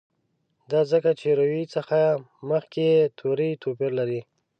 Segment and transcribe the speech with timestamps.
[0.71, 1.99] دا ځکه چې روي څخه
[2.49, 4.21] مخکي یې توري توپیر لري.